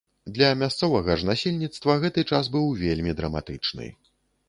[0.37, 3.97] Для мясцовага ж насельніцтва гэты час быў вельмі драматычны.